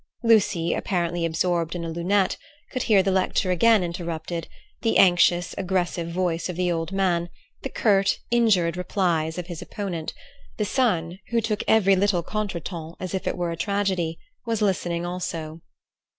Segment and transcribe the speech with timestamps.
[0.23, 2.35] Lucy, apparently absorbed in a lunette,
[2.71, 4.47] could hear the lecture again interrupted,
[4.81, 7.29] the anxious, aggressive voice of the old man,
[7.61, 10.15] the curt, injured replies of his opponent.
[10.57, 15.05] The son, who took every little contretemps as if it were a tragedy, was listening
[15.05, 15.61] also.